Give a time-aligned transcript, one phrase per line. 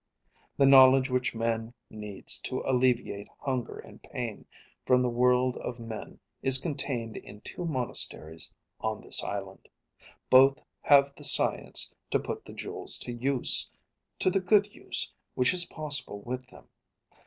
[0.57, 4.47] "The knowledge which man needs to alleviate hunger and pain
[4.83, 9.69] from the world of men is contained in two monasteries on this island.
[10.31, 13.69] Both have the science to put the jewels to use,
[14.17, 16.67] to the good use which is possible with them.